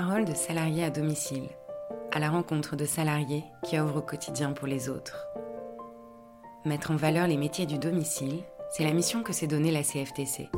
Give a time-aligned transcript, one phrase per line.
[0.00, 1.48] parole de salariés à domicile,
[2.12, 5.26] à la rencontre de salariés qui œuvrent au quotidien pour les autres.
[6.64, 10.50] Mettre en valeur les métiers du domicile, c'est la mission que s'est donnée la CFTC.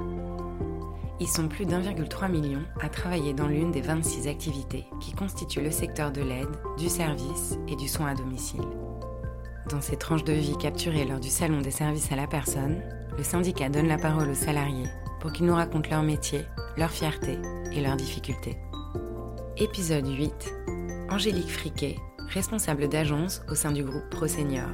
[1.21, 5.70] Ils sont plus d'1,3 million à travailler dans l'une des 26 activités qui constituent le
[5.70, 8.68] secteur de l'aide, du service et du soin à domicile.
[9.70, 12.82] Dans ces tranches de vie capturées lors du Salon des services à la personne,
[13.16, 16.44] le syndicat donne la parole aux salariés pour qu'ils nous racontent leur métier,
[16.77, 17.38] leur fierté
[17.72, 18.58] et leurs difficultés.
[19.61, 20.55] Épisode 8.
[21.11, 21.96] Angélique Friquet,
[22.31, 24.64] responsable d'agence au sein du groupe Pro Senior.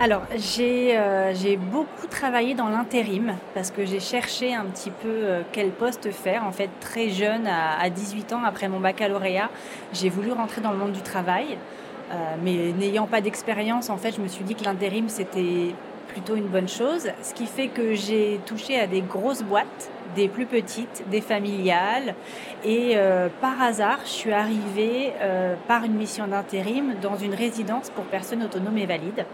[0.00, 5.42] Alors, euh, j'ai beaucoup travaillé dans l'intérim parce que j'ai cherché un petit peu euh,
[5.52, 6.44] quel poste faire.
[6.44, 9.50] En fait, très jeune, à, 18 ans, après mon baccalauréat,
[9.92, 11.58] j'ai voulu rentrer dans le monde du travail.
[12.10, 15.74] Euh, mais n'ayant pas d'expérience, en fait, je me suis dit que l'intérim, c'était
[16.08, 17.08] plutôt une bonne chose.
[17.22, 22.14] Ce qui fait que j'ai touché à des grosses boîtes, des plus petites, des familiales.
[22.64, 22.96] Et
[23.40, 25.12] par hasard, je suis arrivée
[25.68, 29.26] par une mission d'intérim dans une résidence pour personnes autonomes et valides.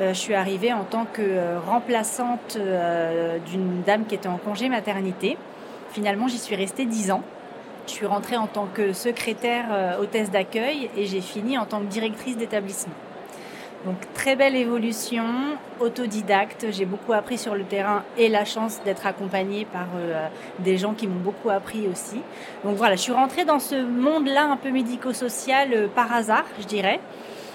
[0.00, 4.36] Euh, je suis arrivée en tant que euh, remplaçante euh, d'une dame qui était en
[4.36, 5.36] congé maternité.
[5.90, 7.22] Finalement, j'y suis restée 10 ans.
[7.86, 11.86] Je suis rentrée en tant que secrétaire hôtesse d'accueil et j'ai fini en tant que
[11.86, 12.92] directrice d'établissement.
[13.84, 15.24] Donc très belle évolution,
[15.78, 19.86] autodidacte, j'ai beaucoup appris sur le terrain et la chance d'être accompagnée par
[20.58, 22.20] des gens qui m'ont beaucoup appris aussi.
[22.64, 26.98] Donc voilà, je suis rentrée dans ce monde-là un peu médico-social par hasard, je dirais.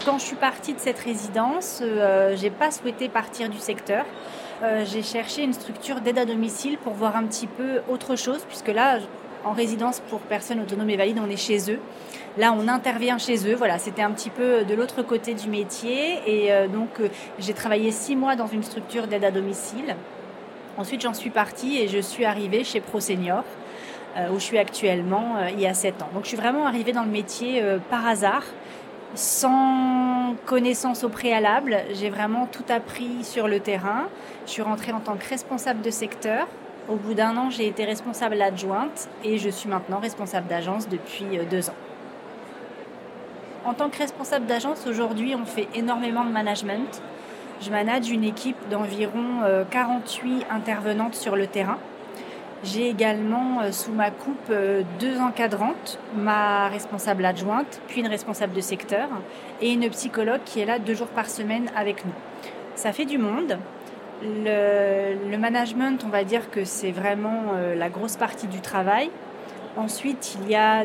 [0.06, 4.06] Quand je suis partie de cette résidence, euh, j'ai pas souhaité partir du secteur.
[4.62, 8.44] Euh, j'ai cherché une structure d'aide à domicile pour voir un petit peu autre chose,
[8.50, 9.00] puisque là,
[9.46, 11.80] en résidence pour personnes autonomes et valides, on est chez eux.
[12.38, 13.56] Là, on intervient chez eux.
[13.56, 16.20] Voilà, c'était un petit peu de l'autre côté du métier.
[16.26, 16.90] Et euh, donc,
[17.40, 19.96] j'ai travaillé six mois dans une structure d'aide à domicile.
[20.78, 23.44] Ensuite, j'en suis partie et je suis arrivée chez Pro Senior,
[24.32, 26.10] où je suis actuellement il y a sept ans.
[26.16, 28.44] Donc, je suis vraiment arrivée dans le métier par hasard
[29.16, 31.78] sans connaissance au préalable.
[31.94, 34.08] J'ai vraiment tout appris sur le terrain.
[34.46, 36.48] Je suis rentrée en tant que responsable de secteur.
[36.90, 41.40] Au bout d'un an, j'ai été responsable adjointe et je suis maintenant responsable d'agence depuis
[41.40, 41.76] euh, deux ans.
[43.64, 47.02] En tant que responsable d'agence, aujourd'hui, on fait énormément de management.
[47.62, 49.40] Je manage une équipe d'environ
[49.70, 51.78] 48 euh, intervenantes sur le terrain.
[52.66, 54.52] J'ai également euh, sous ma coupe
[55.00, 59.08] deux encadrantes, ma responsable adjointe, puis une responsable de secteur
[59.62, 62.14] et une psychologue qui est là deux jours par semaine avec nous.
[62.76, 63.58] Ça fait du monde.
[64.24, 69.10] Le, management, on va dire que c'est vraiment euh, la grosse partie du travail.
[69.76, 70.84] Ensuite, il y a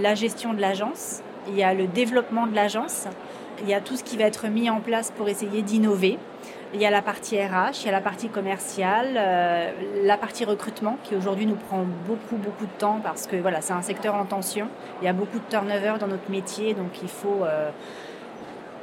[0.00, 3.06] la gestion de l'agence, il y a le développement de l'agence,
[3.62, 6.18] il y a tout ce qui va être mis en place pour essayer d'innover.
[6.72, 9.70] Il y a la partie RH, il y a la partie commerciale, euh,
[10.04, 13.72] la partie recrutement qui aujourd'hui nous prend beaucoup beaucoup de temps parce que voilà, c'est
[13.72, 14.68] un secteur en tension.
[15.02, 17.70] Il y a beaucoup de turnover dans notre métier, donc il faut euh,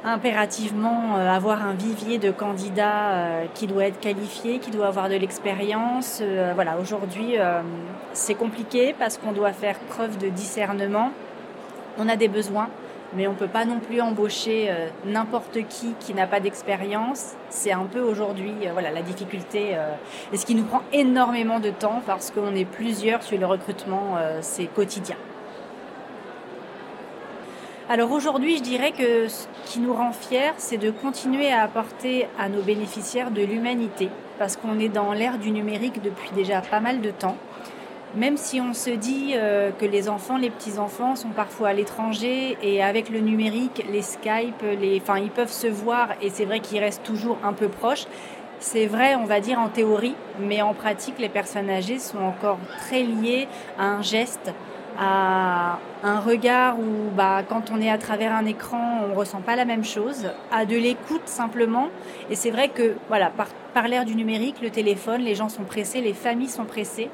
[0.06, 5.16] impérativement euh, avoir un vivier de candidats qui doit être qualifié, qui doit avoir de
[5.16, 6.22] l'expérience.
[6.54, 7.36] voilà, aujourd'hui
[8.12, 11.10] c'est compliqué parce qu'on doit faire preuve de discernement.
[11.98, 12.68] On a des besoins,
[13.14, 17.34] mais on ne peut pas non plus embaucher euh, n'importe qui qui n'a pas d'expérience.
[17.48, 19.92] C'est un peu aujourd'hui euh, voilà, la difficulté euh,
[20.32, 24.16] et ce qui nous prend énormément de temps parce qu'on est plusieurs sur le recrutement,
[24.40, 25.16] c'est quotidien.
[27.88, 32.26] Alors aujourd'hui, je dirais que ce qui nous rend fiers, c'est de continuer à apporter
[32.38, 34.08] à nos bénéficiaires de l'humanité
[34.38, 37.36] parce qu'on est dans l'ère du numérique depuis déjà pas mal de temps
[38.16, 42.56] même si on se dit euh, que les enfants, les petits-enfants sont parfois à l'étranger
[42.62, 46.60] et avec le numérique, les Skype, les, enfin, ils peuvent se voir et c'est vrai
[46.60, 48.06] qu'ils restent toujours un peu proches.
[48.58, 52.58] C'est vrai, on va dire en théorie, mais en pratique, les personnes âgées sont encore
[52.78, 53.48] très liées
[53.78, 54.50] à un geste,
[54.98, 59.40] à un regard où bah, quand on est à travers un écran, on ne ressent
[59.40, 61.88] pas la même chose, à de l'écoute simplement.
[62.30, 65.64] Et c'est vrai que voilà, par, par l'ère du numérique, le téléphone, les gens sont
[65.64, 67.10] pressés, les familles sont pressées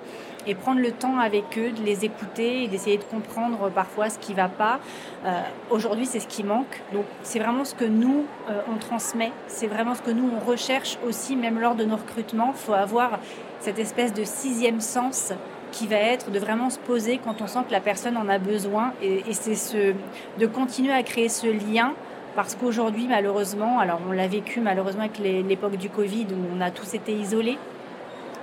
[0.47, 4.19] et prendre le temps avec eux, de les écouter et d'essayer de comprendre parfois ce
[4.19, 4.81] qui ne va pas.
[5.25, 5.41] Euh,
[5.71, 6.83] aujourd'hui, c'est ce qui manque.
[6.93, 9.33] Donc, c'est vraiment ce que nous, euh, on transmet.
[9.47, 12.53] C'est vraiment ce que nous, on recherche aussi, même lors de nos recrutements.
[12.55, 13.21] Il faut avoir
[13.61, 15.33] cette espèce de sixième sens
[15.73, 18.39] qui va être de vraiment se poser quand on sent que la personne en a
[18.39, 18.93] besoin.
[19.03, 19.95] Et, c'est ce,
[20.39, 21.95] de continuer à créer ce lien.
[22.37, 26.71] Parce qu'aujourd'hui, malheureusement, alors on l'a vécu malheureusement avec l'époque du Covid où on a
[26.71, 27.59] tous été isolés,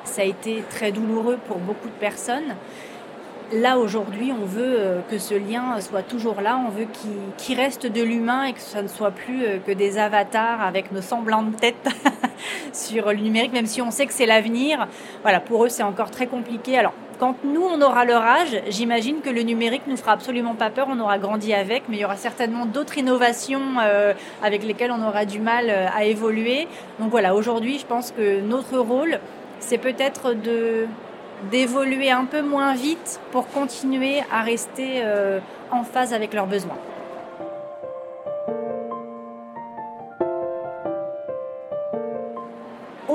[0.03, 2.55] ça a été très douloureux pour beaucoup de personnes.
[3.51, 6.85] Là, aujourd'hui, on veut euh, que ce lien soit toujours là, on veut
[7.37, 10.91] qu'il reste de l'humain et que ça ne soit plus euh, que des avatars avec
[10.91, 11.89] nos semblants de tête
[12.73, 14.87] sur le numérique, même si on sait que c'est l'avenir.
[15.23, 16.77] Voilà, pour eux, c'est encore très compliqué.
[16.77, 20.69] Alors, quand nous, on aura leur âge, j'imagine que le numérique nous fera absolument pas
[20.69, 24.91] peur, on aura grandi avec, mais il y aura certainement d'autres innovations euh, avec lesquelles
[24.91, 26.67] on aura du mal euh, à évoluer.
[26.99, 29.19] Donc voilà, aujourd'hui, je pense que notre rôle,
[29.59, 30.33] c'est peut-être
[31.51, 35.39] d'évoluer un peu moins vite pour continuer à rester euh,
[35.71, 36.77] en phase avec leurs besoins.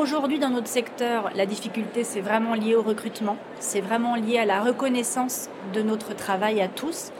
[0.05, 4.45] Aujourd'hui, dans notre secteur, la difficulté, c'est vraiment lié au recrutement, c'est vraiment lié à
[4.45, 7.11] la reconnaissance de notre travail à tous.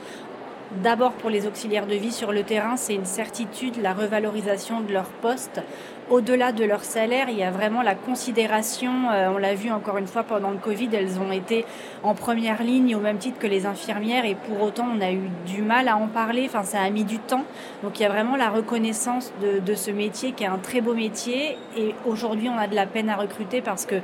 [0.71, 4.91] D'abord pour les auxiliaires de vie sur le terrain, c'est une certitude, la revalorisation de
[4.91, 5.61] leur poste.
[6.09, 9.97] Au-delà de leur salaire, il y a vraiment la considération, euh, on l'a vu encore
[9.97, 11.65] une fois pendant le Covid, elles ont été
[12.03, 15.29] en première ligne au même titre que les infirmières et pour autant on a eu
[15.45, 17.45] du mal à en parler, enfin ça a mis du temps.
[17.83, 20.81] Donc il y a vraiment la reconnaissance de, de ce métier qui est un très
[20.81, 23.95] beau métier et aujourd'hui on a de la peine à recruter parce que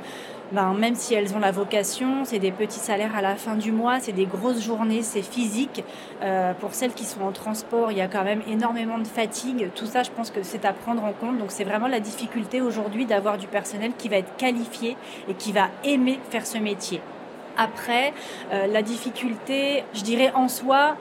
[0.52, 3.72] ben, même si elles ont la vocation, c'est des petits salaires à la fin du
[3.72, 5.82] mois, c'est des grosses journées, c'est physique.
[6.22, 9.70] Euh, pour celles qui sont en transport, il y a quand même énormément de fatigue.
[9.74, 11.38] Tout ça, je pense que c'est à prendre en compte.
[11.38, 15.52] Donc c'est vraiment la difficulté aujourd'hui d'avoir du personnel qui va être qualifié et qui
[15.52, 17.00] va aimer faire ce métier.
[17.56, 18.12] Après,
[18.52, 20.96] euh, la difficulté, je dirais en soi,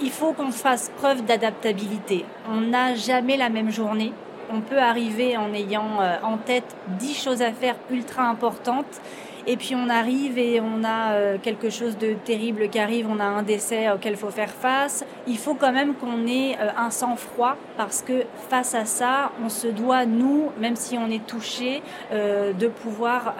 [0.00, 2.24] il faut qu'on fasse preuve d'adaptabilité.
[2.48, 4.12] On n'a jamais la même journée
[4.52, 9.00] on peut arriver en ayant euh, en tête 10 choses à faire ultra importantes.
[9.46, 13.18] Et puis on arrive et on a euh, quelque chose de terrible qui arrive, on
[13.18, 15.04] a un décès auquel faut faire face.
[15.26, 19.48] Il faut quand même qu'on ait euh, un sang-froid parce que face à ça, on
[19.48, 21.82] se doit, nous, même si on est touché,
[22.12, 23.34] de pouvoir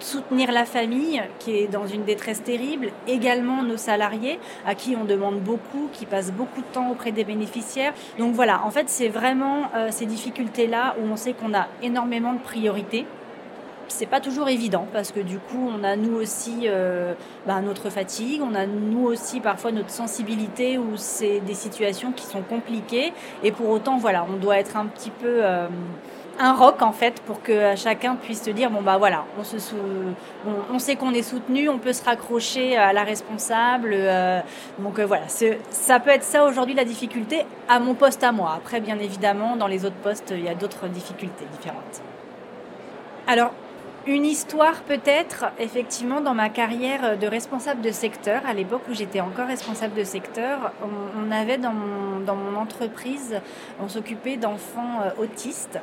[0.00, 5.04] soutenir la famille qui est dans une détresse terrible, également nos salariés à qui on
[5.04, 7.92] demande beaucoup, qui passent beaucoup de temps auprès des bénéficiaires.
[8.18, 12.32] Donc voilà, en fait, c'est vraiment euh, ces difficultés-là où on sait qu'on a énormément
[12.32, 13.06] de priorités.
[13.90, 17.14] C'est pas toujours évident parce que du coup, on a nous aussi euh,
[17.46, 22.26] bah, notre fatigue, on a nous aussi parfois notre sensibilité où c'est des situations qui
[22.26, 25.68] sont compliquées et pour autant, voilà, on doit être un petit peu euh,
[26.38, 29.56] un rock en fait pour que chacun puisse se dire bon bah voilà on se
[30.72, 34.40] on, sait qu'on est soutenu on peut se raccrocher à la responsable euh,
[34.78, 38.54] donc euh, voilà ça peut être ça aujourd'hui la difficulté à mon poste à moi.
[38.56, 42.02] Après bien évidemment dans les autres postes il y a d'autres difficultés différentes.
[43.26, 43.52] Alors
[44.08, 49.20] une histoire peut-être, effectivement, dans ma carrière de responsable de secteur, à l'époque où j'étais
[49.20, 53.38] encore responsable de secteur, on, avait dans mon, entreprise,
[53.82, 55.78] on s'occupait d'enfants euh, autistes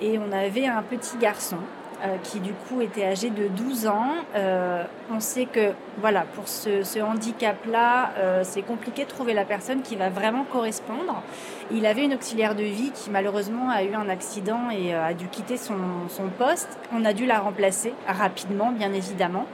[0.00, 1.58] et on avait un petit garçon
[2.04, 4.12] euh, qui du coup était âgé de 12 ans.
[4.34, 9.80] Euh, on sait que voilà, pour ce, handicap-là, euh, c'est compliqué de trouver la personne
[9.80, 11.22] qui va vraiment correspondre.
[11.70, 15.28] Il avait une auxiliaire de vie qui malheureusement a eu un accident et a dû
[15.28, 15.76] quitter son,
[16.08, 16.78] son poste.
[16.92, 19.46] On a dû la remplacer rapidement, bien évidemment.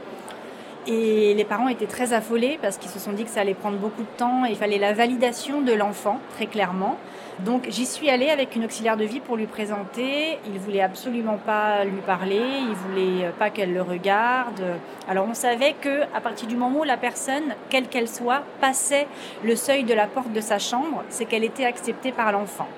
[0.87, 3.77] Et les parents étaient très affolés parce qu'ils se sont dit que ça allait prendre
[3.77, 6.97] beaucoup de temps et il fallait la validation de l'enfant, très clairement.
[7.41, 10.39] Donc j'y suis allée avec une auxiliaire de vie pour lui présenter.
[10.47, 14.63] Il voulait absolument pas lui parler, il voulait pas qu'elle le regarde.
[15.09, 19.07] Alors on savait que à partir du moment où la personne, quelle qu'elle soit, passait
[19.45, 22.69] le seuil de la porte de sa chambre, c'est qu'elle était acceptée par l'enfant.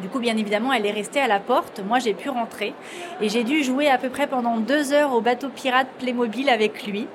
[0.00, 1.80] Du coup, bien évidemment, elle est restée à la porte.
[1.86, 2.74] Moi, j'ai pu rentrer
[3.20, 6.86] et j'ai dû jouer à peu près pendant deux heures au bateau pirate Playmobil avec
[6.86, 7.06] lui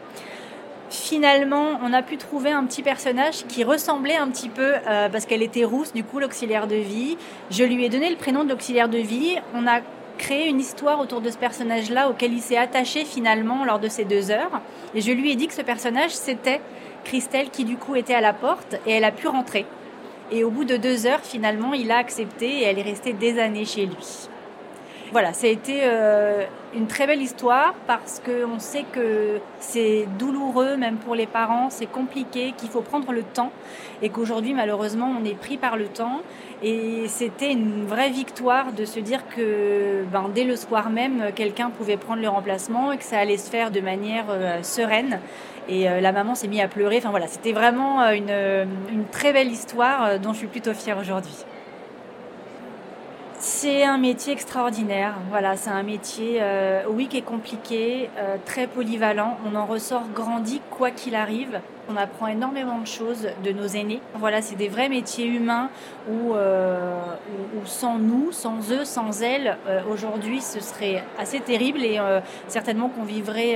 [0.90, 5.26] finalement, on a pu trouver un petit personnage qui ressemblait un petit peu, euh, parce
[5.26, 7.18] qu'elle était rousse, du coup, l'auxiliaire de vie.
[7.52, 9.38] Je lui ai donné le prénom de l'auxiliaire de vie.
[9.54, 9.82] On a
[10.18, 14.04] créé une histoire autour de ce personnage-là auquel il s'est attaché finalement lors de ces
[14.04, 14.62] deux heures.
[14.94, 16.62] Et je lui ai dit que ce personnage, c'était
[17.06, 19.66] Christelle qui, du coup, était à la porte et elle a pu rentrer.
[20.32, 23.40] Et au bout de deux heures, finalement, il a accepté et elle est restée des
[23.40, 24.30] années chez lui.
[25.12, 26.44] Voilà, ça a été euh,
[26.76, 31.88] une très belle histoire parce qu'on sait que c'est douloureux, même pour les parents, c'est
[31.88, 33.52] compliqué, qu'il faut prendre le temps
[34.04, 36.22] et qu'aujourd'hui, malheureusement, on est pris par le temps.
[36.62, 41.72] Et c'était une vraie victoire de se dire que ben, dès le soir même, quelqu'un
[41.72, 45.22] pouvait prendre le remplacement et que ça allait se faire de manière euh, sereine.
[45.68, 46.98] Et euh, la maman s'est mise à pleurer.
[46.98, 48.30] Enfin voilà, c'était vraiment une,
[48.94, 51.46] une très belle histoire dont je suis plutôt fière aujourd'hui.
[53.52, 55.16] C'est un métier extraordinaire.
[55.32, 59.40] Voilà, c'est un métier, euh, oui, qui est compliqué, euh, très polyvalent.
[59.44, 61.60] On en ressort grandi quoi qu'il arrive.
[61.90, 64.02] On apprend énormément de choses de nos aînés.
[64.14, 65.72] Voilà, c'est des vrais métiers humains
[66.08, 66.94] où, euh,
[67.66, 69.58] sans nous, sans eux, sans elles,
[69.92, 72.00] aujourd'hui, ce serait assez terrible et
[72.48, 73.56] certainement qu'on vivrait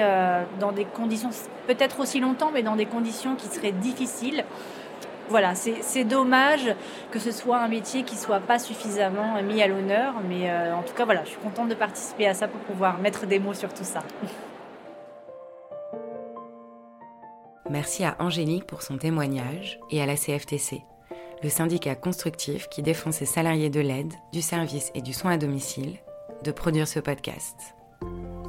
[0.59, 1.29] dans des conditions,
[1.67, 4.43] peut-être aussi longtemps, mais dans des conditions qui seraient difficiles
[5.30, 6.75] voilà, c'est dommage
[7.12, 10.84] que ce soit un métier qui soit pas suffisamment mis à l'honneur, mais euh, en
[10.84, 13.53] tout cas, voilà, je suis contente de participer à ça pour pouvoir mettre des mots
[13.53, 14.03] sur tout ça.
[17.70, 20.84] Merci à Angélique pour son témoignage et à la CFTC,
[21.42, 25.38] le syndicat constructif qui défend ses salariés de l'aide, du service et du soin à
[25.38, 25.98] domicile,
[26.44, 27.56] de produire ce podcast.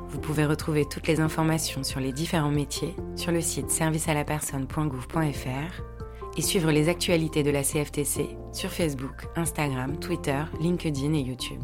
[0.08, 5.93] Vous pouvez retrouver toutes les informations sur les différents métiers sur le site servicealapersonne.gouv.fr
[6.36, 11.62] et suivre les actualités de la CFTC sur Facebook, Instagram, Twitter, LinkedIn et YouTube.